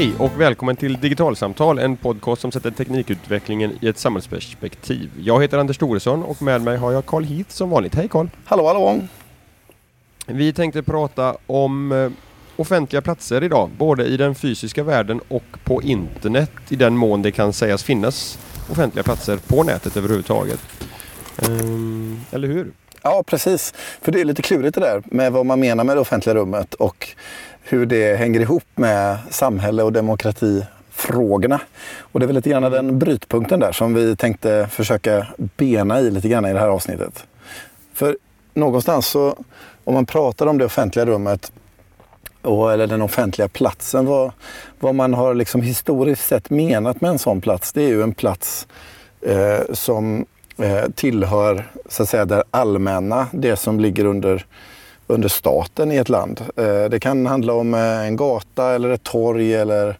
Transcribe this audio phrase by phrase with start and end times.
[0.00, 5.10] Hej och välkommen till Digitalsamtal, en podcast som sätter teknikutvecklingen i ett samhällsperspektiv.
[5.18, 7.94] Jag heter Anders Thoresson och med mig har jag Carl Heath som vanligt.
[7.94, 8.28] Hej Carl!
[8.44, 9.00] Hallå hallå!
[10.26, 12.10] Vi tänkte prata om eh,
[12.56, 17.32] offentliga platser idag, både i den fysiska världen och på internet i den mån det
[17.32, 18.38] kan sägas finnas
[18.70, 20.60] offentliga platser på nätet överhuvudtaget.
[21.42, 22.72] Ehm, eller hur?
[23.02, 23.74] Ja, precis.
[24.02, 26.74] För det är lite klurigt det där med vad man menar med det offentliga rummet
[26.74, 27.08] och
[27.72, 31.60] hur det hänger ihop med samhälle och demokratifrågorna.
[32.00, 36.10] Och det är väl lite grann den brytpunkten där som vi tänkte försöka bena i
[36.10, 37.26] lite grann i det här avsnittet.
[37.94, 38.16] För
[38.54, 39.36] någonstans så,
[39.84, 41.52] om man pratar om det offentliga rummet
[42.42, 44.32] och, eller den offentliga platsen, vad,
[44.80, 48.14] vad man har liksom historiskt sett menat med en sån plats, det är ju en
[48.14, 48.66] plats
[49.20, 50.26] eh, som
[50.58, 54.46] eh, tillhör så att säga det allmänna, det som ligger under
[55.10, 56.40] under staten i ett land.
[56.56, 59.98] Eh, det kan handla om eh, en gata eller ett torg eller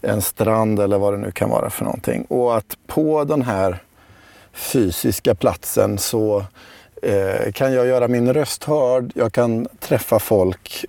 [0.00, 2.24] en strand eller vad det nu kan vara för någonting.
[2.24, 3.78] Och att på den här
[4.52, 6.44] fysiska platsen så
[7.02, 10.84] eh, kan jag göra min röst hörd, jag kan träffa folk,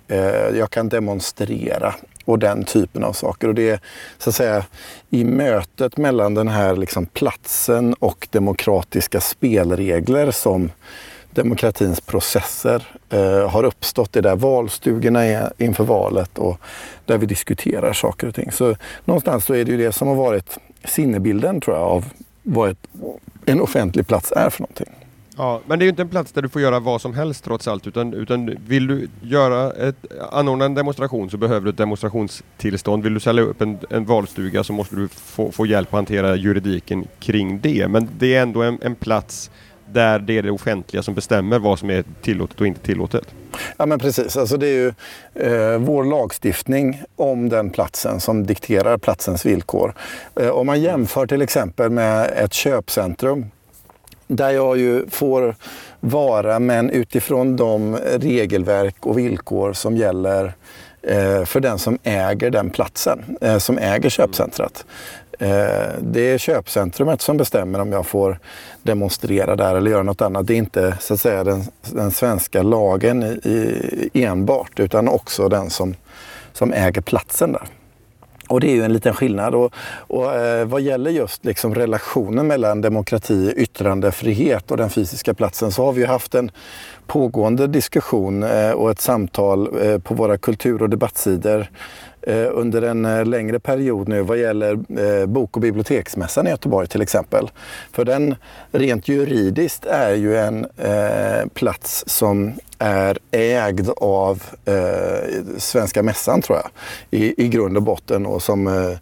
[0.54, 1.94] jag kan demonstrera
[2.24, 3.48] och den typen av saker.
[3.48, 3.80] Och det är
[4.18, 4.64] så att säga
[5.10, 10.70] i mötet mellan den här liksom platsen och demokratiska spelregler som
[11.30, 16.60] demokratins processer eh, har uppstått i där valstugorna är inför valet och
[17.04, 18.52] där vi diskuterar saker och ting.
[18.52, 22.04] Så någonstans så är det ju det som har varit sinnebilden tror jag av
[22.42, 22.88] vad ett,
[23.44, 24.88] en offentlig plats är för någonting.
[25.38, 27.44] Ja, men det är ju inte en plats där du får göra vad som helst
[27.44, 29.96] trots allt utan, utan vill du göra ett,
[30.32, 33.02] anordna en demonstration så behöver du ett demonstrationstillstånd.
[33.02, 36.36] Vill du sälja upp en, en valstuga så måste du få, få hjälp att hantera
[36.36, 37.88] juridiken kring det.
[37.88, 39.50] Men det är ändå en, en plats
[39.92, 43.24] där det är det offentliga som bestämmer vad som är tillåtet och inte tillåtet.
[43.76, 44.92] Ja men precis, alltså det är ju
[45.34, 49.94] eh, vår lagstiftning om den platsen som dikterar platsens villkor.
[50.40, 53.46] Eh, om man jämför till exempel med ett köpcentrum
[54.26, 55.54] där jag ju får
[56.00, 60.52] vara men utifrån de regelverk och villkor som gäller
[61.02, 64.84] eh, för den som äger den platsen, eh, som äger köpcentret.
[65.38, 68.38] Eh, det är köpcentrumet som bestämmer om jag får
[68.82, 70.46] demonstrera där eller göra något annat.
[70.46, 71.62] Det är inte så att säga den,
[71.92, 75.94] den svenska lagen i, enbart utan också den som,
[76.52, 77.62] som äger platsen där.
[78.48, 79.54] Och det är ju en liten skillnad.
[79.54, 79.74] Och,
[80.06, 85.84] och eh, vad gäller just liksom relationen mellan demokrati, yttrandefrihet och den fysiska platsen så
[85.84, 86.50] har vi ju haft en
[87.06, 91.66] pågående diskussion eh, och ett samtal eh, på våra kultur och debattsidor
[92.28, 96.88] Eh, under en eh, längre period nu vad gäller eh, bok och biblioteksmässan i Göteborg
[96.88, 97.50] till exempel.
[97.92, 98.34] För den
[98.72, 100.66] rent juridiskt är ju en
[101.54, 106.70] plats som är ägd av eh, Svenska Mässan tror jag
[107.20, 108.98] i, i grund och botten och som eh,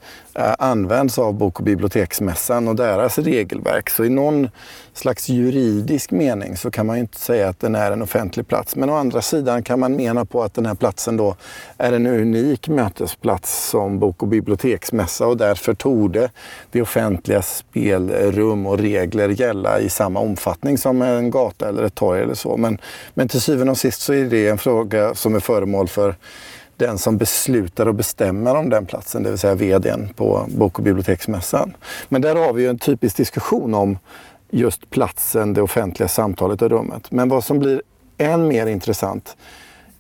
[0.59, 3.91] används av Bok och biblioteksmässan och deras regelverk.
[3.91, 4.49] Så i någon
[4.95, 8.77] slags juridisk mening så kan man inte säga att den är en offentlig plats.
[8.77, 11.37] Men å andra sidan kan man mena på att den här platsen då
[11.79, 16.31] är en unik mötesplats som Bok och biblioteksmässa och därför torde
[16.71, 22.23] det offentliga spelrum och regler gälla i samma omfattning som en gata eller ett torg
[22.23, 22.57] eller så.
[22.57, 22.79] Men,
[23.15, 26.15] men till syvende syvende och sist så är det en fråga som är föremål för
[26.79, 30.85] den som beslutar och bestämmer om den platsen, det vill säga VDn på Bok och
[30.85, 31.77] biblioteksmässan.
[32.09, 33.99] Men där har vi ju en typisk diskussion om
[34.51, 37.11] just platsen, det offentliga samtalet och rummet.
[37.11, 37.83] Men vad som blir
[38.19, 39.37] än mer intressant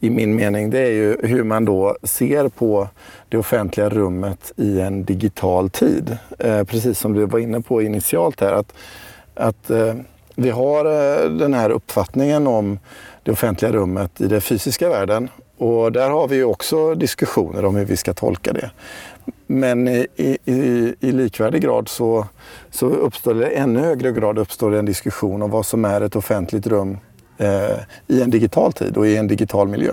[0.00, 2.88] i min mening, det är ju hur man då ser på
[3.28, 6.18] det offentliga rummet i en digital tid.
[6.38, 8.72] Eh, precis som du var inne på initialt här, att,
[9.34, 9.94] att eh,
[10.38, 12.78] vi har eh, den här uppfattningen om
[13.26, 15.28] det offentliga rummet i den fysiska världen.
[15.58, 18.70] Och där har vi också diskussioner om hur vi ska tolka det.
[19.46, 20.06] Men i,
[20.44, 22.26] i, i likvärdig grad så,
[22.70, 26.00] så uppstår det i ännu högre grad uppstår det en diskussion om vad som är
[26.00, 26.98] ett offentligt rum
[27.38, 29.92] eh, i en digital tid och i en digital miljö.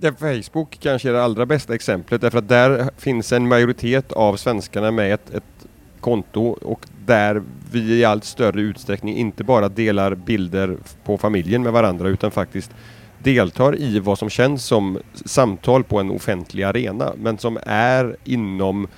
[0.00, 4.36] Ja, Facebook kanske är det allra bästa exemplet därför att där finns en majoritet av
[4.36, 5.67] svenskarna med ett, ett
[6.00, 7.42] konto och där
[7.72, 12.70] vi i allt större utsträckning inte bara delar bilder på familjen med varandra utan faktiskt
[13.18, 18.88] deltar i vad som känns som samtal på en offentlig arena men som är inom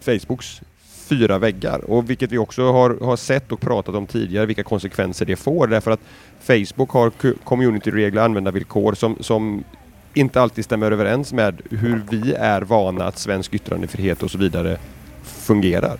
[0.00, 0.60] Facebooks
[1.08, 1.90] fyra väggar.
[1.90, 5.66] Och vilket vi också har, har sett och pratat om tidigare vilka konsekvenser det får.
[5.66, 6.00] Därför att
[6.40, 7.12] Facebook har
[7.44, 9.64] communityregler, användarvillkor som, som
[10.14, 14.78] inte alltid stämmer överens med hur vi är vana att svensk yttrandefrihet och så vidare
[15.22, 15.98] fungerar.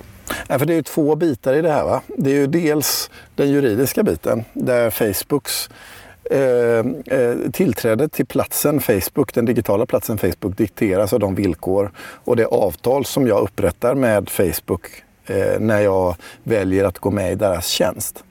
[0.48, 1.84] Ja, för det är ju två bitar i det här.
[1.84, 2.02] Va?
[2.16, 5.70] Det är ju dels den juridiska biten där Facebooks
[6.30, 12.36] eh, eh tillträdet till platsen Facebook, den digitala platsen Facebook, dikteras av de villkor och
[12.36, 14.86] det avtal som jag upprättar med Facebook
[15.26, 18.24] eh, när jag väljer att gå med i deras tjänst.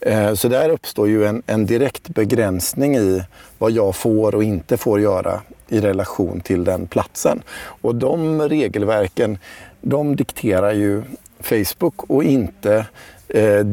[0.00, 3.22] Eh, så där uppstår ju en, en, direkt begränsning i
[3.58, 7.42] vad jag får och inte får göra i relation till den platsen.
[7.58, 9.38] Och de regelverken,
[9.80, 11.02] de dikterar ju
[11.40, 12.86] Facebook och inte
[13.30, 13.66] Eh,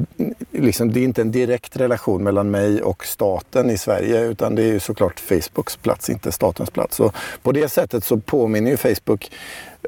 [0.51, 4.63] liksom, det är inte en direkt relation mellan mig och staten i Sverige utan det
[4.63, 6.95] är ju såklart Facebooks plats, inte statens plats.
[6.95, 7.11] Så
[7.43, 9.31] på det sättet så påminner ju Facebook,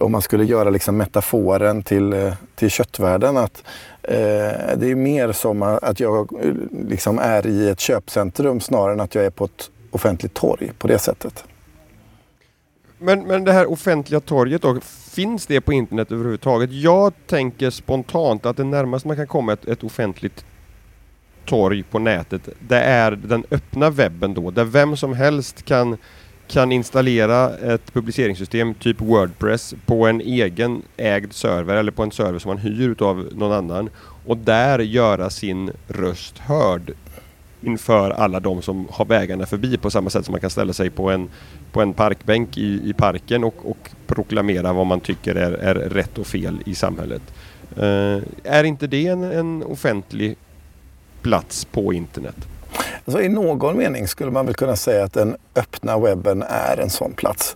[0.02, 3.64] om man skulle göra liksom metaforen till, eh, till köttvärlden, att
[4.04, 4.16] eh,
[4.78, 6.32] det är mer som att jag
[6.88, 10.88] liksom är i ett köpcentrum snarare än att jag är på ett offentligt torg på
[10.88, 11.44] det sättet.
[13.00, 14.80] Men, men det här offentliga torget då,
[15.12, 16.72] finns det på internet överhuvudtaget?
[16.72, 20.46] Jag tänker spontant att det närmaste man kan komma ett, ett offentligt
[21.46, 25.98] torg på nätet, det är den öppna webben då, där vem som helst kan,
[26.48, 32.40] kan installera ett publiceringssystem, typ Wordpress, på en egen ägd server eller på en server
[32.40, 33.90] som man hyr utav någon annan
[34.26, 36.94] och där göra sin röst hörd
[37.62, 40.90] inför alla de som har vägarna förbi på samma sätt som man kan ställa sig
[40.90, 41.30] på en,
[41.72, 46.18] på en parkbänk i, i parken och, och proklamera vad man tycker är, är rätt
[46.18, 47.22] och fel i samhället.
[47.78, 50.38] Uh, är inte det en, en offentlig
[51.22, 52.36] plats på internet?
[53.06, 56.90] Alltså, I någon mening skulle man väl kunna säga att den öppna webben är en
[56.90, 57.56] sån plats.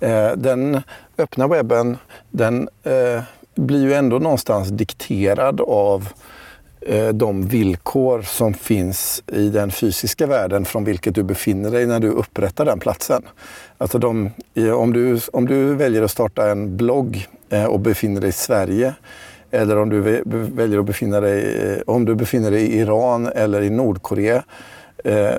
[0.00, 0.82] Eh, den
[1.18, 1.98] öppna webben
[2.30, 3.22] den eh,
[3.54, 6.08] blir ju ändå någonstans dikterad av
[6.86, 12.00] Eh, de villkor som finns i den fysiska världen från vilket du befinner dig när
[12.00, 13.22] du upprättar den platsen.
[13.78, 14.30] Alltså de,
[14.74, 18.94] om, du, om du väljer att starta en blogg eh, och befinner dig i Sverige
[19.50, 20.00] eller om du
[20.30, 24.42] väljer att befinna dig, eh, om du befinner dig i Iran eller i Nordkorea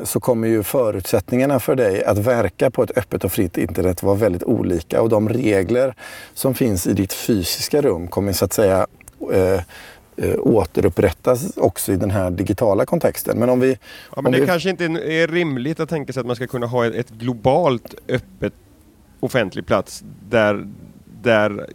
[0.04, 4.16] så kommer ju förutsättningarna för dig att verka på ett öppet och fritt internet vara
[4.16, 5.96] väldigt olika och de regler
[6.34, 8.88] som finns i ditt fysiska rum kommer så att säga
[10.22, 13.40] eh, återupprättas också i den här digitala kontexten.
[13.40, 13.78] Men om vi...
[14.16, 14.48] Ja, men det vi...
[14.48, 18.54] kanske inte är rimligt att tänka sig att man ska kunna ha ett globalt öppet
[19.20, 20.68] offentlig plats där,
[21.22, 21.68] där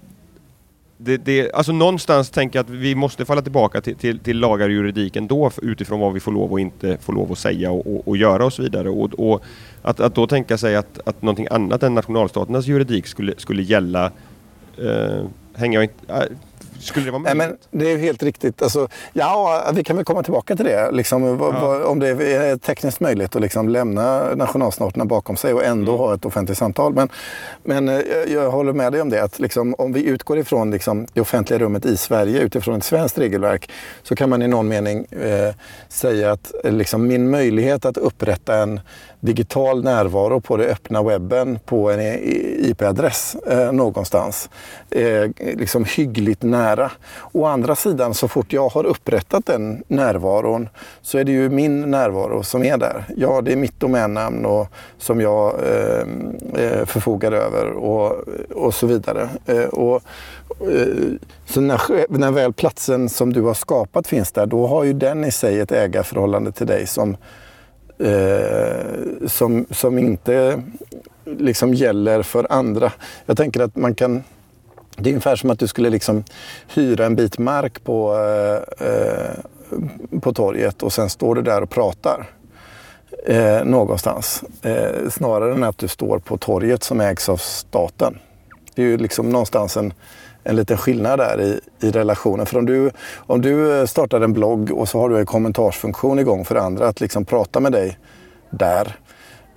[0.98, 4.66] det, det, alltså någonstans tänker jag att vi måste falla tillbaka till, till, till lagar
[4.68, 7.86] och juridik ändå utifrån vad vi får lov och inte får lov att säga och,
[7.86, 8.88] och, och göra och så vidare.
[8.88, 9.42] Och, och,
[9.82, 14.12] att, att då tänka sig att, att någonting annat än nationalstaternas juridik skulle, skulle gälla
[14.78, 16.12] eh, hänger jag inte...
[16.14, 16.36] Äh,
[16.80, 17.38] skulle det vara möjligt?
[17.38, 18.62] Nej, men det är helt riktigt.
[18.62, 20.90] Alltså, ja, vi kan väl komma tillbaka till det.
[20.90, 21.84] Liksom, ja.
[21.84, 26.00] om det är tekniskt möjligt att liksom lämna nationalstaterna bakom sig och ändå mm.
[26.00, 26.94] ha ett offentligt samtal.
[26.94, 27.08] Men,
[27.62, 29.22] men eh, jag håller med dig om det.
[29.22, 33.18] Att liksom, om vi utgår ifrån liksom, det offentliga rummet i Sverige utifrån ett svenskt
[33.18, 33.70] regelverk
[34.02, 35.54] så kan man i någon mening eh,
[35.88, 38.80] säga att liksom, min möjlighet att upprätta en
[39.20, 42.00] digital närvaro på det öppna webben på en
[42.70, 44.50] IP-adress eh, någonstans.
[44.90, 46.65] Eh, liksom hyggligt nära.
[47.32, 50.68] Å andra sidan, så fort jag har upprättat den närvaron
[51.02, 53.04] så är det ju min närvaro som är där.
[53.16, 54.66] Ja, det är mitt domännamn och,
[54.98, 56.06] som jag eh,
[56.64, 59.28] eh, förfogar över och, och så vidare.
[59.46, 60.02] Eh, och,
[60.60, 60.86] eh,
[61.46, 61.80] så när,
[62.18, 65.60] när väl platsen som du har skapat finns där, då har ju den i sig
[65.60, 67.16] ett ägarförhållande till dig som
[67.98, 70.62] eh, som, som inte
[71.24, 72.92] liksom gäller för andra.
[73.26, 74.22] Jag tänker att man kan
[74.96, 76.24] det är ungefär som att du skulle liksom
[76.74, 81.70] hyra en bit mark på, eh, eh, på torget och sen står du där och
[81.70, 82.26] pratar
[83.26, 84.44] eh, någonstans.
[84.62, 88.18] Eh, snarare än att du står på torget som ägs av staten.
[88.74, 89.92] Det är ju liksom någonstans en,
[90.44, 92.46] en liten skillnad där i, i relationen.
[92.46, 96.18] För om du, om du eh, startar en blogg och så har du en kommentarsfunktion
[96.18, 97.98] igång för andra att liksom prata med dig
[98.50, 98.96] där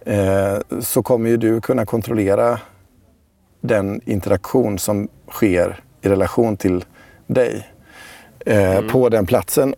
[0.06, 2.60] eh, så kommer ju du kunna kontrollera
[3.62, 6.86] den interaktion som sker i relation till
[7.28, 7.68] dig
[8.46, 8.88] eh, mm.
[8.88, 9.76] på den platsen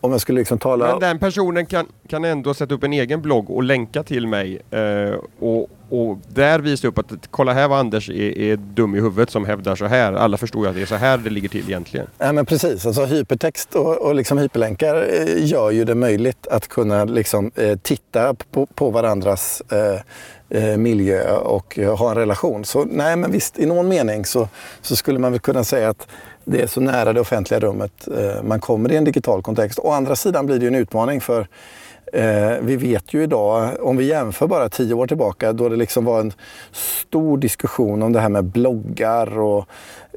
[0.00, 0.86] om jag skulle liksom tala...
[0.86, 4.60] Men den personen kan, kan ändå sätta upp en egen blogg och länka till mig
[4.70, 9.00] eh, och, och där visa upp att kolla här vad Anders är, är, dum i
[9.00, 10.12] huvudet som hävdar så här.
[10.12, 12.06] Alla förstår ju att det är så här det ligger till egentligen.
[12.18, 16.68] Ja men precis, alltså hypertext och, och liksom hyperlänkar eh, gör ju det möjligt att
[16.68, 20.00] kunna liksom, eh, titta på, på varandras eh,
[20.50, 22.64] eh miljö och eh, ha en relation.
[22.64, 24.48] Så nej men visst, i någon mening så,
[24.82, 26.06] så skulle man väl kunna säga att
[26.44, 29.78] det är så nära det offentliga rummet eh, man kommer i en digital kontext.
[29.78, 31.46] Å andra sidan blir det ju en utmaning för
[32.12, 36.04] eh, vi vet ju idag, om vi jämför bara tio år tillbaka, då det liksom
[36.04, 36.32] var en
[36.72, 39.66] stor diskussion om det här med bloggar och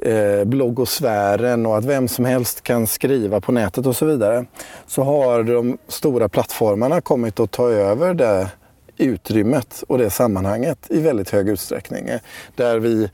[0.02, 4.44] eh, bloggosfären och att vem som helst kan skriva på nätet och så vidare.
[4.86, 8.48] Så har de stora plattformarna kommit att ta över det
[8.96, 12.08] utrymmet och det sammanhanget i väldigt hög utsträckning.
[12.08, 12.20] Eh,
[12.56, 13.10] där vi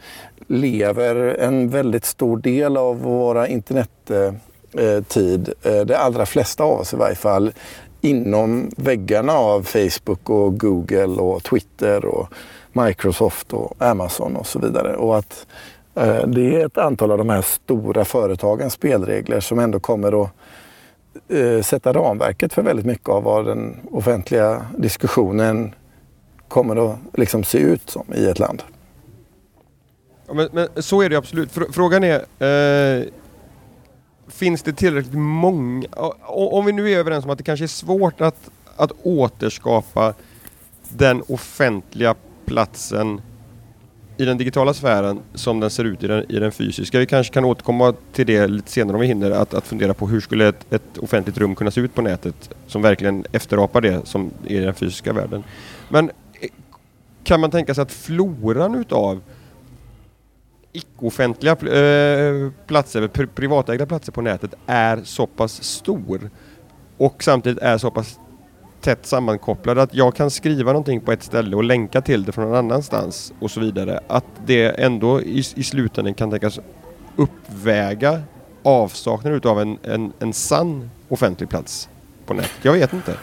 [0.46, 6.92] lever en väldigt stor del av våra internettid, eh, eh, de allra flesta av oss
[6.92, 7.52] i varje fall,
[8.00, 12.28] inom väggarna av Facebook och Google och Twitter och
[12.72, 14.96] Microsoft och Amazon och så vidare.
[14.96, 15.46] Och att
[16.26, 20.30] det är ett antal av de här stora företagens spelregler som ändå kommer att
[21.28, 25.74] eh, sätta ramverket för väldigt mycket av vad den offentliga diskussionen
[26.48, 28.62] kommer att liksom se ut som i ett land.
[30.26, 31.50] Ja, men, men, så är det absolut.
[31.72, 33.04] Frågan är, eh,
[34.28, 35.86] finns det tillräckligt många...
[36.26, 40.14] Om vi nu är överens om att det kanske är svårt att, att återskapa
[40.88, 42.14] den offentliga
[42.44, 43.20] platsen
[44.20, 46.98] i den digitala sfären som den ser ut i den, i den fysiska.
[46.98, 50.06] Vi kanske kan återkomma till det lite senare om vi hinner, att, att fundera på
[50.06, 54.06] hur skulle ett, ett offentligt rum kunna se ut på nätet som verkligen efterapar det
[54.06, 55.44] som är i den fysiska världen.
[55.88, 56.10] Men
[56.40, 56.48] eh,
[57.24, 59.20] kan man tänka sig att floran utav
[60.72, 66.30] icke-offentliga äh, platser, pr privatägda platser på nätet är så pass stor
[66.96, 68.18] och samtidigt är så pass
[68.80, 72.44] tätt sammankopplade, att jag kan skriva någonting på ett ställe och länka till det från
[72.44, 74.00] någon annanstans och så vidare.
[74.08, 76.60] Att det ändå i, i slutändan kan tänkas
[77.16, 78.22] uppväga
[78.62, 81.88] avsaknaden utav en, en, en sann offentlig plats
[82.26, 82.50] på nätet.
[82.62, 83.16] Jag vet inte.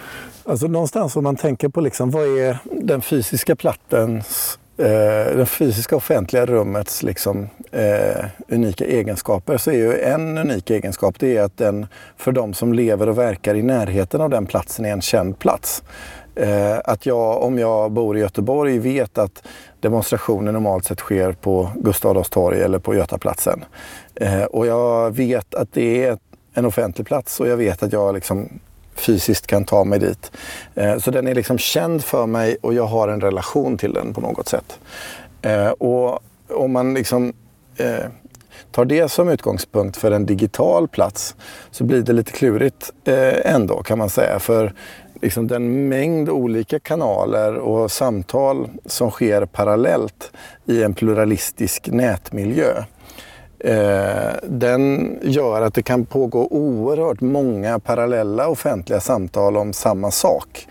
[0.44, 5.96] Alltså någonstans om man tänker på liksom, vad är den fysiska plattens eh, det fysiska
[5.96, 11.58] offentliga rummets liksom, eh, unika egenskaper så är ju en unik egenskap det är att
[11.58, 15.40] den för de som lever och verkar i närheten av den platsen är en känd
[15.40, 15.84] plats.
[16.36, 19.44] Eh, att jag, om jag bor i Göteborg, vet att
[19.80, 23.66] demonstrationer normalt sett sker på Gustav Adolfs torg eller på Götaplatsen.
[24.16, 26.18] Eh, och jag vet att det är
[26.54, 28.60] en offentlig plats och jag vet att jag liksom
[29.00, 30.32] fysiskt kan ta mig dit.
[30.76, 34.14] Eh, så den är liksom känd för mig och jag har en relation till den
[34.14, 34.80] på något sätt.
[35.42, 37.34] Eh, och om man liksom
[37.78, 38.06] eh,
[38.72, 41.36] tar det som utgångspunkt för en digital plats
[41.72, 42.92] så blir det lite klurigt
[43.44, 44.40] ändå kan man säga.
[44.40, 44.74] För
[45.22, 50.32] liksom den mängd olika kanaler och samtal som sker parallellt
[50.66, 52.84] i en pluralistisk nätmiljö
[53.60, 60.68] Eh, den gör att det kan pågå oerhört många parallella offentliga samtal om samma sak.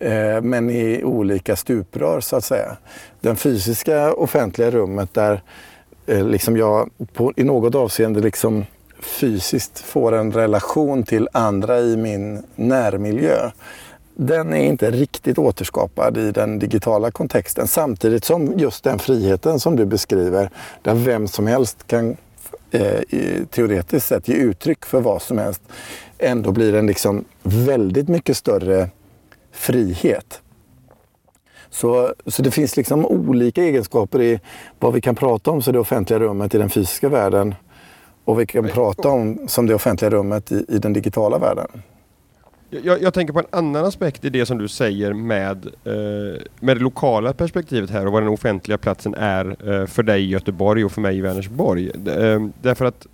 [0.00, 2.76] Eh, men i olika stuprör så att säga.
[3.20, 5.42] Den fysiska offentliga rummet där
[6.06, 8.64] eh, liksom jag på, i något avseende liksom
[9.00, 13.50] fysiskt får en relation till andra i min närmiljö
[14.20, 17.68] den är inte riktigt återskapad i den digitala kontexten.
[17.68, 20.50] Samtidigt som just den friheten som du beskriver,
[20.82, 22.16] där vem som helst kan
[22.70, 23.00] eh,
[23.50, 25.62] teoretiskt sett ge uttryck för vad som helst,
[26.18, 28.90] ändå blir en liksom väldigt mycket större
[29.52, 30.42] frihet.
[31.70, 34.40] Så, så det finns liksom olika egenskaper i
[34.78, 37.54] vad vi kan prata om som det offentliga rummet i den fysiska världen
[38.24, 41.82] och vi kan prata om som det offentliga rummet i, i den digitala världen.
[42.70, 46.76] Jag, jag, tänker på en annan aspekt i det som du säger med, eh, med
[46.76, 50.84] det lokala perspektivet här och vad den offentliga platsen är eh, för dig i Göteborg
[50.84, 51.90] och för mig i Vänersborg.
[51.90, 53.06] Eh, därför att,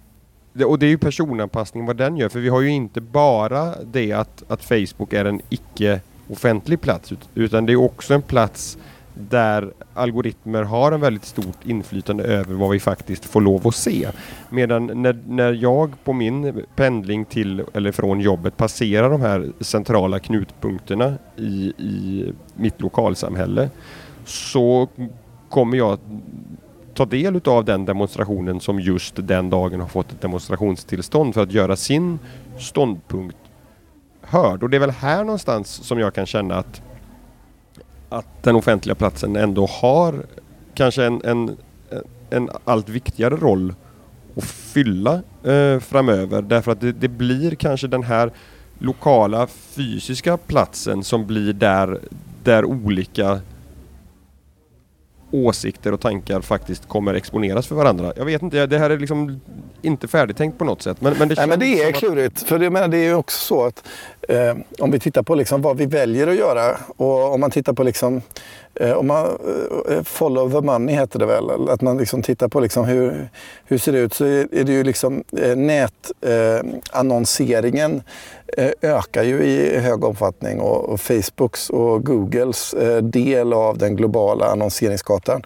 [0.66, 4.12] och det är ju personanpassning vad den gör, för vi har ju inte bara det
[4.12, 8.78] att, att Facebook är en icke offentlig plats, utan det är också en plats
[9.14, 14.09] där algoritmer har en väldigt stort inflytande över vad vi faktiskt får lov att se.
[14.50, 20.18] Medan när, när jag på min pendling till eller från jobbet passerar de här centrala
[20.18, 23.71] knutpunkterna i, i mitt lokalsamhälle
[24.25, 24.88] så
[25.49, 25.99] kommer jag
[26.94, 31.52] ta del av den demonstrationen som just den dagen har fått ett demonstrationstillstånd för att
[31.52, 32.18] göra sin
[32.59, 33.37] ståndpunkt
[34.21, 34.62] hörd.
[34.62, 36.83] Och det är väl här någonstans som jag kan känna att
[38.14, 40.26] att den offentliga platsen ändå har
[40.75, 41.56] kanske en, en,
[42.30, 43.75] en allt viktigare roll
[44.37, 46.42] att fylla eh, framöver.
[46.42, 48.30] Därför att det, det, blir kanske den här
[48.78, 52.00] lokala fysiska platsen som blir där,
[52.42, 53.40] där olika
[55.30, 58.12] åsikter och tankar faktiskt kommer exponeras för varandra.
[58.16, 59.40] Jag vet inte, det här är liksom
[59.83, 61.00] inte färdigtänkt på något sätt.
[61.00, 62.42] Men, men det, Nej, men det är klurigt.
[62.42, 63.88] För det, menar, det är ju också så att
[64.28, 67.73] eh, om vi tittar på liksom vad vi väljer att göra och om man tittar
[67.73, 68.23] på liksom
[68.81, 69.33] Eh, om man, eh,
[69.97, 71.69] eh follow the money heter det väl.
[71.69, 73.28] Att man liksom tittar på liksom hur,
[73.64, 74.14] hur ser det ut.
[74.14, 78.02] Så är det ju liksom eh, nätannonseringen
[78.57, 84.47] eh, ökar ju i hög omfattning och, och Facebooks och Googles del av den globala
[84.47, 85.43] annonseringskartan.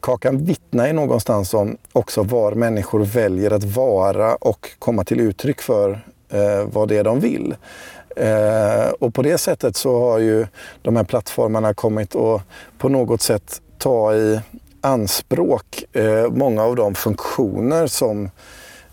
[0.00, 5.60] kakan vittnar ju någonstans om också var människor väljer att vara och komma till uttryck
[5.60, 6.00] för
[6.34, 7.54] eh, vad det är de vill.
[8.16, 10.46] Eh, och på det sättet så har ju
[10.82, 12.42] de här plattformarna kommit att
[12.78, 14.40] på något sätt ta i
[14.80, 18.30] anspråk eh, många av de funktioner som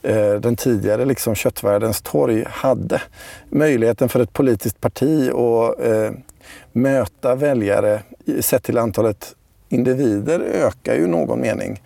[0.02, 3.02] eh, den tidigare liksom köttvärldens torg hade.
[3.50, 6.12] Möjligheten för ett politiskt parti att eh,
[6.72, 8.04] möta väljare
[8.40, 9.36] sett till antalet
[9.70, 11.82] individer ökar ju i någon mening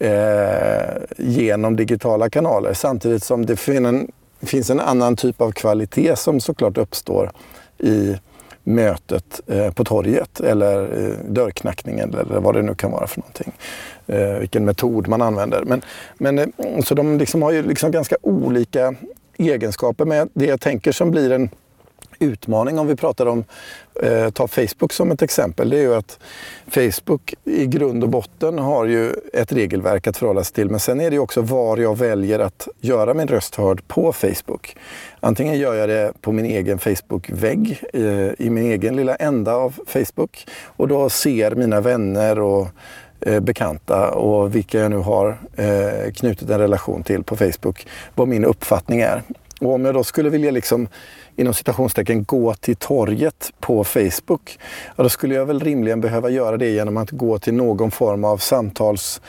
[0.00, 4.10] eh, genom digitala kanaler samtidigt som det finns en
[4.40, 7.30] det finns en annan typ av kvalitet som såklart uppstår
[7.78, 8.16] i
[8.64, 13.52] mötet eh, på torget eller eh, dörrknackningen eller vad det nu kan vara för någonting.
[14.06, 15.64] Eh, vilken metod man använder.
[15.64, 15.82] Men,
[16.18, 16.46] men, eh,
[16.84, 18.94] så de liksom har ju liksom ganska olika
[19.36, 20.04] egenskaper.
[20.04, 21.50] Men det jag tänker som blir en
[22.18, 23.44] utmaning om vi pratar om,
[24.02, 26.18] eh, ta Facebook som ett exempel, det är ju att
[26.66, 30.70] Facebook i grund och botten har ju ett regelverk att förhålla sig till.
[30.70, 34.12] Men sen är det ju också var jag väljer att göra min röst hörd på
[34.12, 34.76] Facebook.
[35.20, 39.74] Antingen gör jag det på min egen Facebook-vägg eh, i min egen lilla ända av
[39.86, 42.68] Facebook och då ser mina vänner och
[43.20, 48.28] eh, bekanta och vilka jag nu har eh, knutit en relation till på Facebook vad
[48.28, 49.22] min uppfattning är.
[49.60, 50.88] Och om jag då skulle vilja liksom
[51.36, 54.58] inom citationstecken gå till torget på Facebook,
[54.96, 58.24] ja, då skulle jag väl rimligen behöva göra det genom att gå till någon form
[58.24, 59.20] av samtals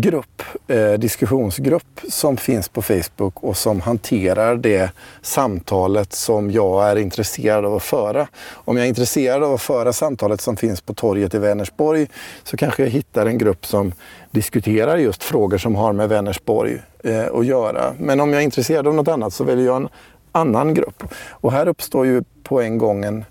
[0.00, 4.90] grupp, eh, diskussionsgrupp som finns på Facebook och som hanterar det
[5.22, 8.28] samtalet som jag är intresserad av att föra.
[8.52, 12.06] Om jag är intresserad av att föra samtalet som finns på torget i Vänersborg
[12.44, 13.92] så kanske jag hittar en grupp som
[14.30, 17.94] diskuterar just frågor som har med Vänersborg eh, att göra.
[17.98, 19.88] Men om jag är intresserad av något annat så väljer jag en
[20.32, 21.04] annan grupp.
[21.28, 23.24] Och här uppstår ju på en gång en,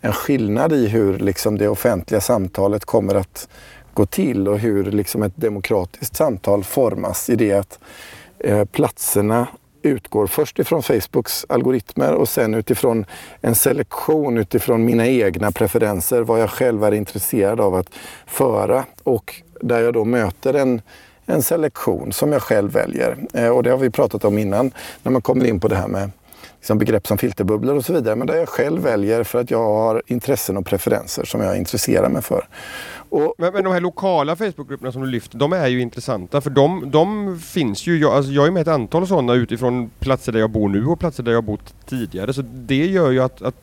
[0.00, 3.48] en skillnad i hur liksom det offentliga samtalet kommer att
[3.98, 7.78] gå till och hur liksom ett demokratiskt samtal formas i det att
[8.38, 9.46] eh, platserna
[9.82, 13.06] utgår först ifrån Facebooks algoritmer och sen utifrån
[13.40, 17.90] en selektion utifrån mina egna preferenser, vad jag själv är intresserad av att
[18.26, 20.82] föra och där jag då möter en,
[21.26, 23.16] en selektion som jag själv väljer.
[23.34, 24.70] Eh, och det har vi pratat om innan
[25.02, 26.10] när man kommer in på det här med
[26.58, 28.16] liksom begrepp som filterbubblor och så vidare.
[28.16, 32.08] Men där jag själv väljer för att jag har intressen och preferenser som jag intresserar
[32.08, 32.48] mig för.
[33.10, 36.50] Och, men, men de här lokala Facebookgrupperna som du lyfter, de är ju intressanta för
[36.50, 40.40] de, de finns ju, jag, alltså jag är med ett antal sådana utifrån platser där
[40.40, 42.32] jag bor nu och platser där jag bott tidigare.
[42.32, 43.54] Så det gör ju att, att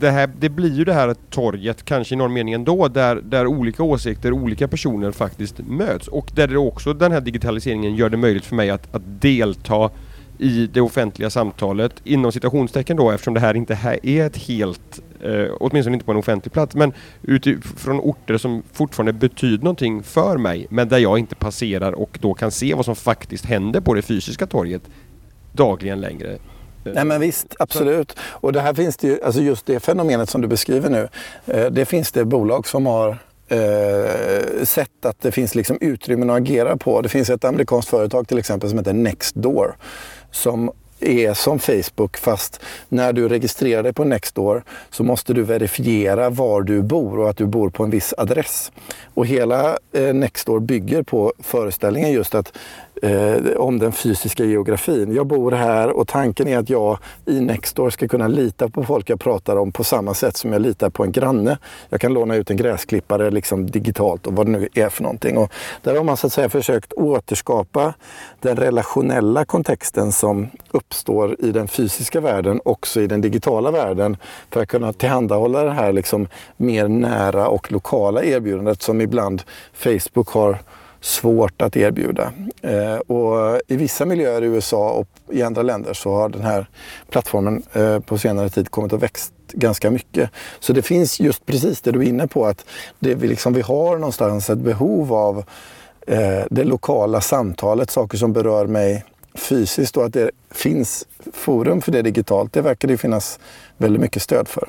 [0.00, 3.46] det, här, det blir ju det här torget, kanske i någon mening ändå, där, där
[3.46, 6.08] olika åsikter, olika personer faktiskt möts.
[6.08, 9.90] Och där det också den här digitaliseringen gör det möjligt för mig att, att delta
[10.38, 15.00] i det offentliga samtalet inom citationstecken då eftersom det här inte här är ett helt,
[15.22, 20.36] eh, åtminstone inte på en offentlig plats, men utifrån orter som fortfarande betyder någonting för
[20.36, 23.94] mig men där jag inte passerar och då kan se vad som faktiskt händer på
[23.94, 24.82] det fysiska torget
[25.52, 26.38] dagligen längre.
[26.94, 28.16] Nej men visst, absolut.
[28.20, 31.08] Och det här finns det ju, alltså just det fenomenet som du beskriver nu,
[31.46, 33.18] eh, det finns det bolag som har
[33.48, 37.00] eh, sett att det finns liksom utrymmen att agera på.
[37.00, 39.76] Det finns ett amerikanskt företag till exempel som heter Nextdoor
[40.36, 40.70] som
[41.00, 46.62] är som Facebook fast när du registrerar dig på Nextdoor så måste du verifiera var
[46.62, 48.72] du bor och att du bor på en viss adress.
[49.14, 52.52] Och hela eh, Nextdoor bygger på föreställningen just att
[53.02, 55.14] eh, om den fysiska geografin.
[55.14, 59.10] Jag bor här och tanken är att jag i Nextdoor ska kunna lita på folk
[59.10, 61.58] jag pratar om på samma sätt som jag litar på en granne.
[61.88, 65.36] Jag kan låna ut en gräsklippare liksom digitalt och vad det nu är för någonting.
[65.36, 67.94] Och där har man så att säga försökt återskapa
[68.40, 74.16] den relationella kontexten som uppstår i den fysiska världen också i den digitala världen
[74.50, 80.28] för att kunna tillhandahålla det här liksom mer nära och lokala erbjudandet som ibland Facebook
[80.28, 80.58] har
[81.06, 82.32] svårt att erbjuda.
[82.62, 86.66] Eh, och I vissa miljöer i USA och i andra länder så har den här
[87.10, 90.30] plattformen eh, på senare tid kommit att växa ganska mycket.
[90.60, 92.64] Så det finns just precis det du är inne på att
[92.98, 95.44] det vi, liksom, vi har någonstans ett behov av
[96.06, 101.92] eh, det lokala samtalet, saker som berör mig fysiskt och att det finns forum för
[101.92, 102.52] det digitalt.
[102.52, 103.38] Det verkar det finnas
[103.76, 104.68] väldigt mycket stöd för.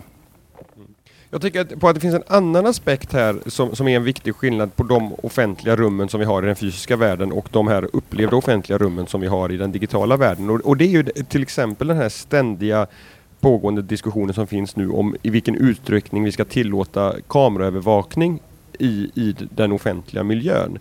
[1.38, 4.04] Jag tycker att, på att det finns en annan aspekt här som, som är en
[4.04, 7.67] viktig skillnad på de offentliga rummen som vi har i den fysiska världen och de
[7.67, 10.50] här upplevda offentliga rummen som vi har i den digitala världen.
[10.50, 12.88] Och, och det är ju till exempel den här ständiga
[13.39, 18.39] pågående diskussionen som finns nu om i vilken utsträckning vi ska tillåta kameraövervakning
[18.80, 20.80] i, i den offentliga miljön.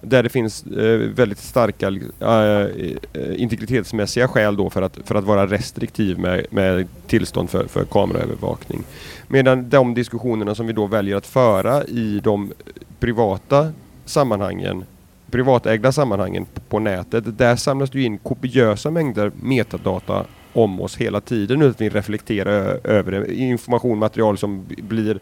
[0.00, 5.24] Där det finns eh, väldigt starka eh, eh, integritetsmässiga skäl då för att, för att
[5.24, 8.84] vara restriktiv med, med tillstånd för, för kameraövervakning.
[9.28, 12.52] Medan de diskussionerna som vi då väljer att föra i de
[12.98, 13.72] privata
[14.04, 14.84] sammanhangen
[15.30, 21.62] privatägda sammanhangen på nätet, där samlas det in kopiösa mängder metadata om oss hela tiden
[21.62, 23.34] utan att vi reflekterar över det.
[23.34, 25.20] Information, material som blir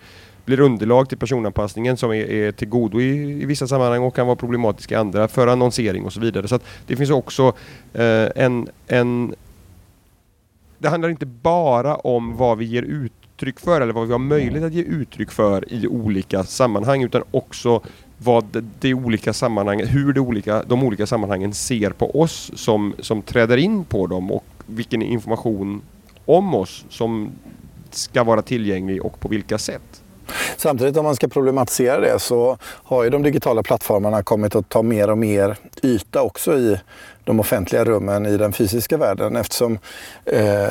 [0.48, 4.26] blir underlag till personanpassningen som är, är till godo i, i, vissa sammanhang och kan
[4.26, 6.48] vara problematisk i andra för annonsering och så vidare.
[6.48, 7.52] Så det finns också
[7.92, 9.34] eh, en, en...
[10.78, 14.64] Det handlar inte bara om vad vi ger uttryck för eller vad vi har möjlighet
[14.64, 17.82] att ge uttryck för i olika sammanhang utan också
[18.18, 23.22] vad de olika sammanhangen, hur de olika, de olika sammanhangen ser på oss som, som
[23.22, 25.82] träder in på dem och vilken information
[26.24, 27.30] om oss som
[27.90, 30.02] ska vara tillgänglig och på vilka sätt.
[30.56, 34.82] Samtidigt om man ska problematisera det så har ju de digitala plattformarna kommit att ta
[34.82, 36.80] mer och mer yta också i
[37.24, 39.78] de offentliga rummen i den fysiska världen eftersom
[40.24, 40.68] eh,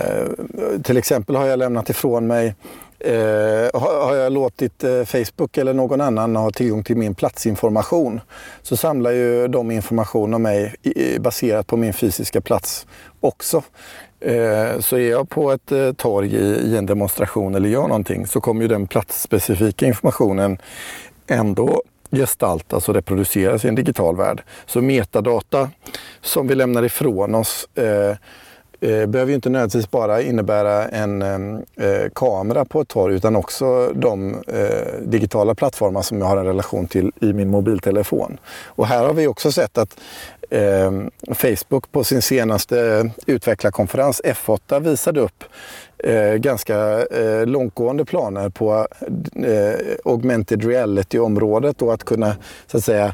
[0.83, 2.55] till exempel har jag lämnat ifrån mig
[2.99, 8.21] Eh, har jag låtit eh, Facebook eller någon annan ha tillgång till min platsinformation
[8.61, 12.87] så samlar ju de information om mig i, baserat på min fysiska plats
[13.19, 13.63] också.
[14.19, 18.27] Eh, så är jag på ett eh, torg i, i en demonstration eller gör någonting
[18.27, 20.57] så kommer ju den platsspecifika informationen
[21.27, 24.43] ändå gestaltas alltså och reproduceras i en digital värld.
[24.65, 25.69] Så metadata
[26.21, 28.09] som vi lämnar ifrån oss eh,
[28.91, 33.35] eh, behöver ju inte nödvändigtvis bara innebära en eh, eh, kamera på ett torg utan
[33.35, 38.37] också de eh, digitala plattformar som jag har en relation till i min mobiltelefon.
[38.65, 39.99] Och här har vi också sett att
[40.49, 40.91] eh,
[41.33, 45.43] Facebook på sin senaste utvecklarkonferens F8 visade upp
[45.97, 48.87] eh, ganska eh, långtgående planer på
[49.35, 52.35] eh, augmented reality-området och att kunna
[52.67, 53.13] så att säga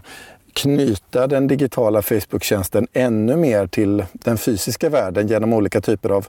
[0.53, 6.27] knyta den digitala Facebook-tjänsten ännu mer till den fysiska världen genom olika typer av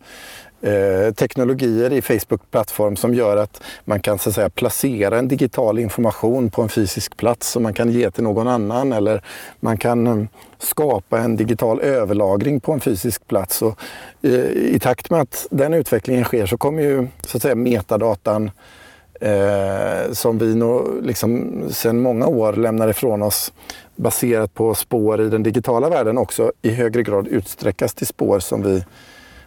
[0.60, 5.78] eh, teknologier i Facebook-plattform som gör att man kan så att säga, placera en digital
[5.78, 9.22] information på en fysisk plats som man kan ge till någon annan eller
[9.60, 10.26] man kan eh,
[10.64, 13.62] skapa en digital överlagring på en fysisk plats.
[13.62, 13.78] Och,
[14.22, 18.50] eh, I takt med att den utvecklingen sker så kommer ju så att säga, metadatan
[19.20, 23.52] eh, som vi nog liksom sedan många år lämnar ifrån oss
[23.96, 28.62] baserat på spår i den digitala världen också i högre grad utsträckas till spår som
[28.62, 28.84] vi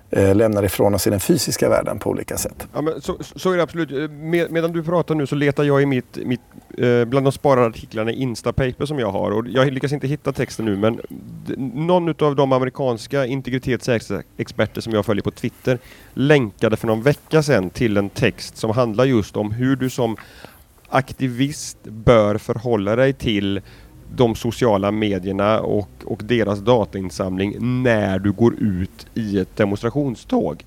[0.10, 2.67] Eh, lämnar ifrån oss i den fysiska världen på olika sätt.
[2.74, 3.91] Ja, men så, så är det absolut.
[3.91, 6.41] Eh, Med, medan du pratar nu så letar jag i mitt, mitt
[6.78, 10.34] eh, bland de sparade artiklarna i Instapaper som jag har och jag lyckas inte hitta
[10.34, 11.02] texten nu men
[11.74, 15.80] någon av de amerikanska integritetsexperter som jag följer på Twitter
[16.13, 20.17] länkade för någon vecka sedan till en text som handlar just om hur du som
[20.89, 23.62] aktivist bör förhålla dig till
[24.15, 30.65] de sociala medierna och, och deras datainsamling när du går ut i ett demonstrationståg.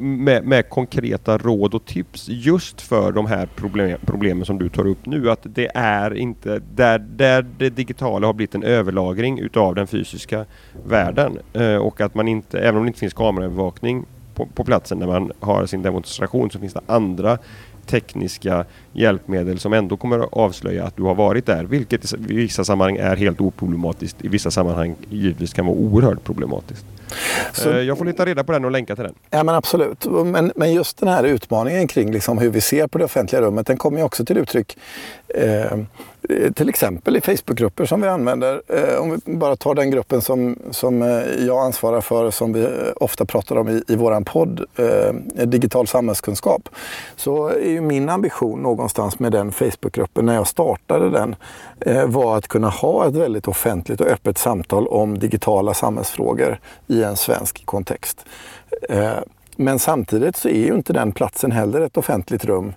[0.00, 4.86] Med, med konkreta råd och tips just för de här problem, problemen som du tar
[4.86, 5.30] upp nu.
[5.30, 10.44] Att det är inte där, där det digitala har blivit en överlagring utav den fysiska
[10.86, 11.38] världen.
[11.52, 15.06] Eh, och att man inte, även om det inte finns kameraövervakning på, på platsen när
[15.06, 17.38] man har sin demonstration så finns det andra
[17.86, 18.64] tekniska
[18.96, 21.64] hjälpmedel som ändå kommer att avslöja att du har varit där.
[21.64, 24.24] Vilket i vissa sammanhang är helt oproblematiskt.
[24.24, 26.86] I vissa sammanhang givetvis kan vara oerhört problematiskt.
[27.52, 29.14] Så, eh, jag får leta reda på den och länka till den.
[29.30, 30.06] Ja men absolut.
[30.24, 33.66] Men, men just den här utmaningen kring liksom hur vi ser på det offentliga rummet
[33.66, 34.78] den kommer ju också till uttryck
[35.28, 35.78] eh,
[36.54, 38.62] till exempel i Facebookgrupper som vi använder.
[38.68, 42.68] Eh, om vi bara tar den gruppen som, som eh, jag ansvarar för som vi
[42.96, 46.68] ofta pratar om i, i våran podd, eh, Digital samhällskunskap.
[47.16, 51.36] Så är ju min ambition någonstans med den Facebookgruppen när jag startade den
[51.80, 57.02] eh, var att kunna ha ett väldigt offentligt och öppet samtal om digitala samhällsfrågor i
[57.02, 58.24] en svensk kontext.
[58.88, 59.18] Eh,
[59.56, 62.72] men samtidigt så är ju inte den platsen heller ett offentligt rum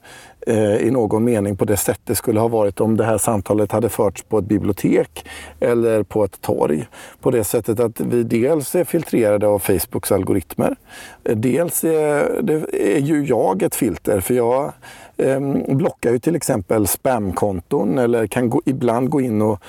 [0.47, 3.71] eh, i någon mening på det sätt det skulle ha varit om det här samtalet
[3.71, 5.25] hade förts på ett bibliotek
[5.59, 6.87] eller på ett torg.
[7.21, 10.75] På det sättet att vi dels är filtrerade av Facebooks algoritmer.
[11.23, 14.73] Eh, dels är, det är ju jag ett filter för jag
[15.19, 15.39] eh,
[15.75, 19.59] blockar ju till exempel spamkonton eller kan gå, ibland gå in och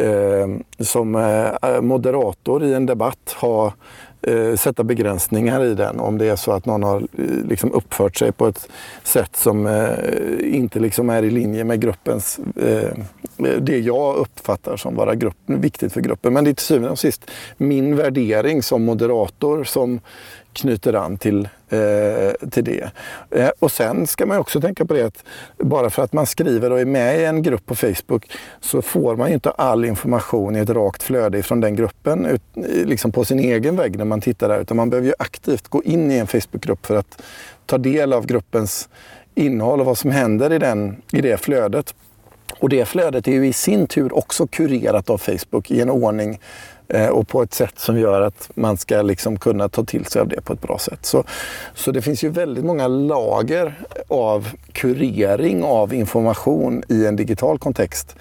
[0.00, 3.72] ehm, eh, som eh, moderator i en debatt ha
[4.22, 8.16] eh, sätta begränsningar i den om det är så att någon har eh, liksom uppfört
[8.16, 8.68] sig på ett
[9.02, 12.90] sätt som eh, inte liksom är i linje med gruppens, eh,
[13.46, 16.32] eh, det jag uppfattar som vara grupp, viktigt för gruppen.
[16.32, 20.00] Men det är till syvende och sist min värdering som moderator som
[20.52, 22.90] knyter an till, eh, till det.
[23.30, 25.24] Eh, och sen ska man också tänka på det att
[25.58, 29.16] bara för att man skriver och är med i en grupp på Facebook så får
[29.16, 32.42] man ju inte all information i ett rakt flöde från den gruppen ut,
[32.84, 34.60] liksom på sin egen vägg när man tittar där.
[34.60, 37.22] Utan man behöver ju aktivt gå in i en Facebookgrupp för att
[37.66, 38.88] ta del av gruppens
[39.34, 41.94] innehåll och vad som händer i, den, i det flödet.
[42.58, 46.40] Och det flödet är ju i sin tur också kurerat av Facebook i en ordning
[46.94, 50.20] Eh, och på ett sätt som gör att man ska liksom kunna ta till sig
[50.20, 51.06] av det på ett bra sätt.
[51.06, 51.24] Så,
[51.74, 53.74] så det finns ju väldigt många lager
[54.08, 58.16] av kurering av information i en digital kontext.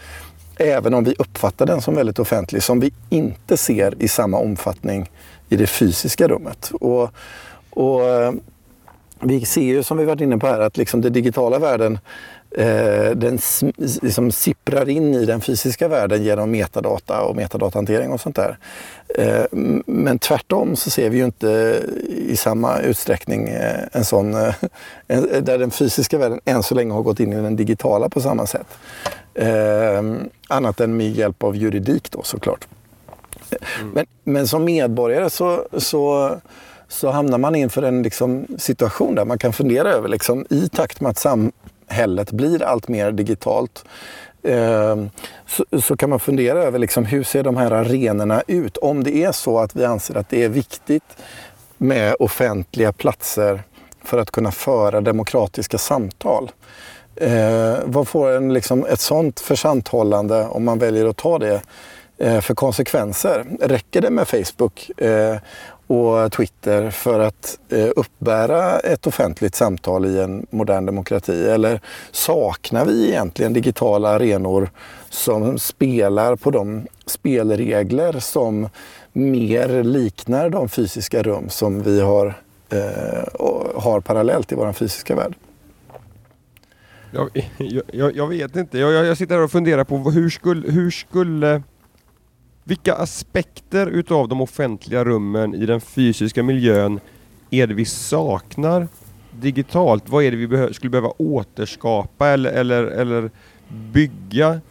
[0.57, 5.09] Även om vi uppfattar den som väldigt offentlig, som vi inte ser i samma omfattning
[5.49, 6.71] i det fysiska rummet.
[6.81, 7.09] Och,
[7.69, 8.33] och eh,
[9.21, 11.99] vi ser ju som vi varit inne på här att liksom den digitala världen
[12.51, 13.39] eh, den
[13.75, 18.57] liksom sipprar in i den fysiska världen genom metadata och metadatahantering och sånt där.
[19.15, 19.45] Eh,
[19.85, 24.53] men tvärtom så ser vi ju inte i samma utsträckning eh, en sån eh,
[25.41, 28.45] där den fysiska världen än så länge har gått in i den digitala på samma
[28.45, 28.67] sätt.
[29.33, 30.03] Eh,
[30.47, 32.67] annat än med hjälp av juridik då såklart.
[33.79, 33.91] Mm.
[33.93, 36.35] Men, men som medborgare så, så
[36.89, 41.01] så hamnar man inför en liksom, situation där man kan fundera över, liksom, i takt
[41.01, 41.17] med att
[41.89, 43.85] samhället blir allt mer digitalt,
[44.43, 44.95] eh,
[45.47, 48.77] så, så, kan man fundera över liksom, hur ser de här arenorna ut?
[48.77, 51.17] Om det är så att vi anser att det är viktigt
[51.77, 53.61] med offentliga platser
[54.03, 56.51] för att kunna föra demokratiska samtal.
[57.15, 61.61] Eh, vad får en, liksom, ett sånt försanthållande, om man väljer att ta det,
[62.21, 63.45] Eh, för konsekvenser?
[63.61, 64.91] Räcker det med Facebook?
[64.97, 65.37] Eh,
[65.87, 71.49] och Twitter för att eh, uppbära ett offentligt samtal i en modern demokrati?
[71.49, 74.69] Eller saknar vi egentligen digitala arenor
[75.09, 78.69] som spelar på de spelregler som
[79.13, 82.33] mer liknar de fysiska rum som vi har,
[83.75, 85.35] har parallellt i vår fysiska värld?
[87.11, 87.51] Jag,
[87.91, 88.79] jag, jag vet inte.
[88.79, 91.61] Jag, jag, sitter här och funderar på hur skulle, hur skulle
[92.69, 96.99] vilka aspekter utav de offentliga rummen i den fysiska miljön
[97.49, 98.87] är det vi saknar
[99.31, 100.09] digitalt?
[100.09, 103.31] Vad är det vi behö skulle behöva återskapa eller, eller, eller
[103.91, 104.61] bygga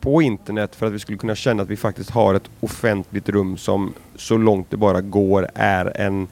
[0.00, 3.56] på internet för att vi skulle kunna känna att vi faktiskt har ett offentligt rum
[3.56, 6.28] som så långt det bara går är en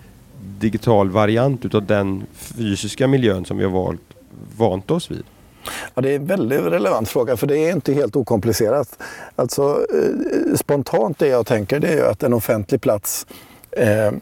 [0.58, 4.14] digital variant utav den fysiska miljön som vi har valt,
[4.56, 5.24] vant oss vid?
[5.94, 9.02] Ja, det är en väldigt relevant fråga för det är inte helt okomplicerat.
[9.36, 13.26] Alltså, eh, spontant det jag tänker det är att en offentlig plats
[13.70, 14.12] eh,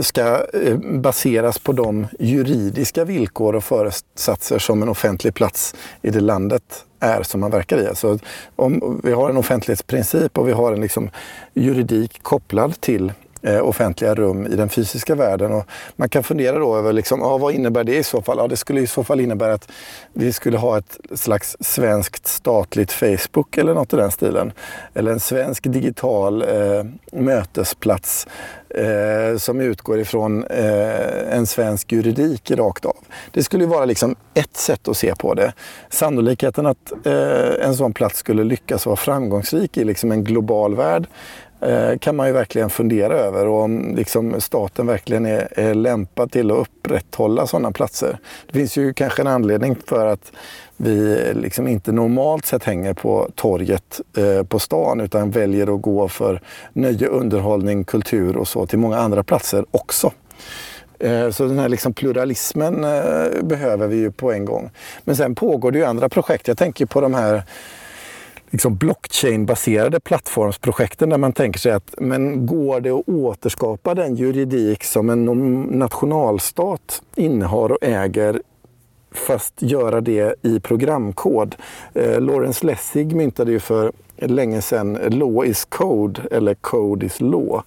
[0.00, 6.20] ska eh, baseras på de juridiska villkor och föresatser som en offentlig plats i det
[6.20, 7.86] landet är som man verkar i.
[7.86, 8.18] Alltså,
[8.56, 11.10] om vi har en offentlighetsprincip och vi har en liksom
[11.54, 13.12] juridik kopplad till
[13.44, 15.52] eh, offentliga rum i den fysiska världen.
[15.52, 18.38] Och man kan fundera då över liksom, ja, vad innebär det i så fall?
[18.38, 19.68] Ja, det skulle i så fall innebära att
[20.12, 24.52] vi skulle ha ett slags svenskt statligt Facebook eller något i den stilen.
[24.94, 28.26] Eller en svensk digital eh, mötesplats
[28.68, 32.96] eh, som utgår ifrån eh, en svensk juridik rakt av.
[33.30, 35.52] Det skulle vara liksom ett sätt att se på det.
[35.90, 41.06] Sannolikheten att eh, en sån plats skulle lyckas vara framgångsrik i liksom en global värld
[41.64, 46.32] Eh, kan man ju verkligen fundera över och om liksom staten verkligen är, är lämpad
[46.32, 48.18] till att upprätthålla sådana platser.
[48.46, 50.32] Det finns ju kanske en anledning för att
[50.76, 56.08] vi liksom inte normalt sett hänger på torget eh, på stan utan väljer att gå
[56.08, 56.40] för
[56.72, 60.12] nöje, underhållning, kultur och så till många andra platser också.
[60.98, 64.70] Eh, så den här liksom pluralismen eh, behöver vi ju på en gång.
[65.04, 66.48] Men sen pågår det ju andra projekt.
[66.48, 67.42] Jag tänker på de här
[68.54, 74.84] liksom blockchain-baserade plattformsprojekten där man tänker sig att men går det att återskapa den juridik
[74.84, 75.24] som en
[75.62, 78.42] nationalstat innehar och äger
[79.12, 81.56] fast göra det i programkod.
[81.94, 87.62] Eh, Lawrence Lessig myntade ju för länge sedan Law is code eller Code is law.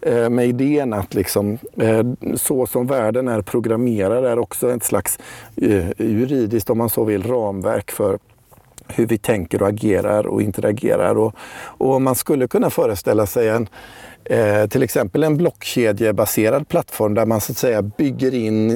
[0.00, 2.04] Eh, med idén att liksom, eh,
[2.36, 5.18] så som världen är programmerad är också ett slags
[5.56, 8.18] eh, juridiskt, om man så vill, ramverk för
[8.88, 11.18] hur vi tänker och agerar och interagerar.
[11.18, 13.68] Och, och man skulle kunna föreställa sig en,
[14.24, 18.70] eh, till exempel en blockkedjebaserad plattform där man så att säga bygger in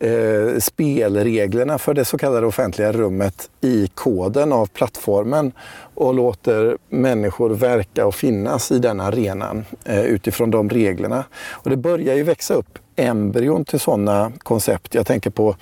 [0.00, 5.52] eh, spelreglerna för det så kallade offentliga rummet i koden av plattformen
[5.94, 11.24] och låter människor verka och finnas i den arenan eh, utifrån de reglerna.
[11.50, 14.94] Och det börjar ju växa upp embryon till sådana koncept.
[14.94, 15.56] Jag tänker på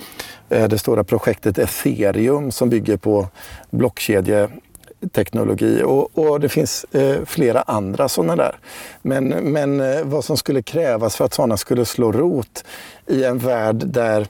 [0.48, 3.28] eh, det stora projektet Ethereum som bygger på
[3.70, 8.56] blockkedjeteknologi och, och det finns eh, flera andra sådana där.
[9.02, 12.64] Men, men eh, vad som skulle krävas för att sådana skulle slå rot
[13.06, 14.26] i en värld där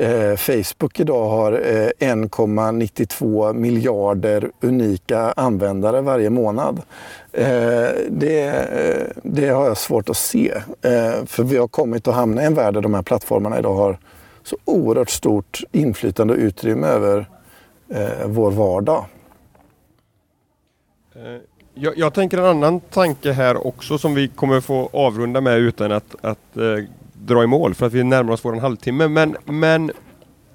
[0.00, 6.82] Eh, Facebook idag har eh, 1,92 miljarder unika användare varje månad.
[7.32, 10.50] Eh, det, eh, det, har jag svårt att se.
[10.82, 13.74] Eh, för vi har kommit att hamna i en värld där de här plattformarna idag
[13.74, 13.98] har
[14.42, 17.26] så oerhört stort inflytande och utrymme över
[17.88, 19.04] eh, vår vardag.
[21.14, 21.40] Eh,
[21.74, 25.92] jag, jag, tänker en annan tanke här också som vi kommer få avrunda med utan
[25.92, 26.84] att, att eh,
[27.28, 29.08] dra i mål för att vi närmar oss vår halvtimme.
[29.08, 29.90] Men, men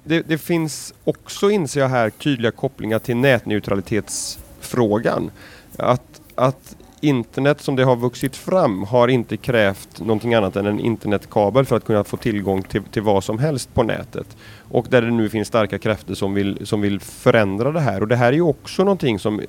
[0.04, 5.30] det, det, finns också, inser jag här, tydliga kopplingar till nätneutralitetsfrågan.
[5.76, 10.80] Att, att internet som det har vuxit fram har inte krävt någonting annat än en
[10.80, 14.36] internetkabel för att kunna få tillgång till, till vad som helst på nätet.
[14.70, 18.00] Och där det nu finns starka krafter som vill, som vill förändra det här.
[18.00, 19.40] Och det här är ju också någonting som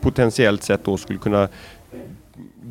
[0.00, 1.48] potentiellt sett då skulle kunna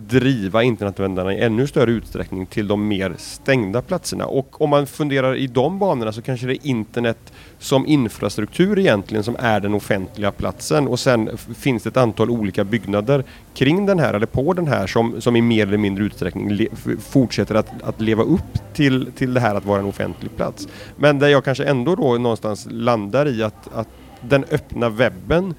[0.10, 4.26] driva internetanvändarna i ännu större utsträckning till de mer stängda platserna.
[4.26, 9.24] Och om man funderar i de banorna så kanske det är internet som infrastruktur egentligen
[9.24, 14.00] som är den offentliga platsen och sen finns det ett antal olika byggnader kring den
[14.00, 16.68] här eller på den här som, som i mer eller mindre utsträckning
[17.00, 20.68] fortsätter att, att leva upp till, till det här att vara en offentlig plats.
[20.96, 23.90] Men där jag kanske ändå då någonstans landar i att, att
[24.22, 25.54] den öppna webben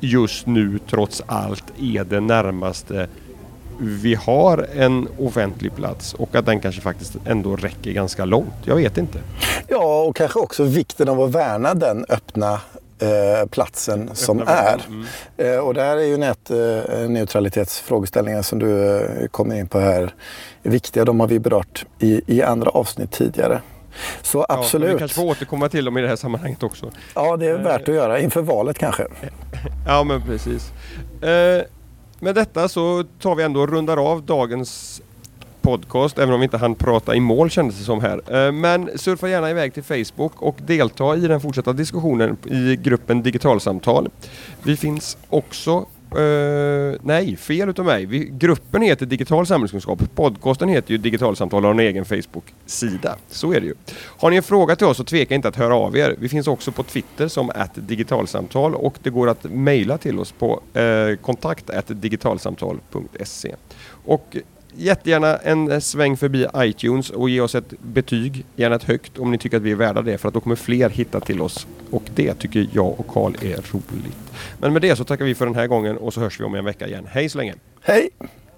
[0.00, 3.08] just nu trots allt är det närmaste
[3.78, 8.54] vi har en offentlig plats och att den kanske faktiskt ändå räcker ganska långt.
[8.64, 9.18] Jag vet inte.
[9.68, 12.60] Ja, och kanske också vikten av att värna den öppna
[12.98, 14.80] eh, platsen öppna som är.
[14.88, 15.06] Mm.
[15.36, 20.14] Eh, och där är ju nätneutralitetsfrågeställningar eh, som du eh, kommer in på här
[20.62, 21.04] viktiga.
[21.04, 23.60] De har vi berört i, i andra avsnitt tidigare.
[24.22, 24.88] Så absolut.
[24.88, 26.90] Ja, vi kanske får återkomma till dem i det här sammanhanget också.
[27.14, 29.06] Ja, det är värt att göra inför valet kanske.
[29.86, 30.72] Ja, men precis.
[32.20, 35.02] Med detta så tar vi ändå och rundar av dagens
[35.60, 38.46] podcast, även om vi inte hann prata i mål kändes det som här.
[38.46, 43.22] Eh, men surfa gärna iväg till Facebook och delta i den fortsatta diskussionen i gruppen
[43.22, 44.08] Digitalsamtal.
[44.62, 48.06] Vi finns också Uh, nej, fel utav mig.
[48.06, 49.98] Vi, gruppen heter Digital samhällskunskap.
[50.14, 53.16] Podcasten heter ju Digitalsamtal och har en egen Facebook-sida.
[53.30, 53.74] Så är det ju.
[53.94, 56.16] Har ni en fråga till oss så tveka inte att höra av er.
[56.18, 60.32] Vi finns också på Twitter som att digitalsamtal och det går att mejla till oss
[60.32, 63.54] på uh, kontakt digitalsamtal.se.
[64.04, 64.36] Och
[64.78, 69.30] jättegärna en eh, sväng förbi iTunes och ge oss ett betyg, gärna ett högt om
[69.30, 71.66] ni tycker att vi är värda det för att då kommer fler hitta till oss
[71.90, 74.18] och det tycker jag och Karl är roligt.
[74.58, 76.54] Men med det så tackar vi för den här gången och så hörs vi om
[76.54, 77.06] en vecka igen.
[77.10, 77.54] Hej så länge!
[77.80, 78.10] Hej!